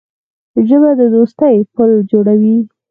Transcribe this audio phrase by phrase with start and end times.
[0.67, 2.57] ژبه د دوستۍ پُل جوړوي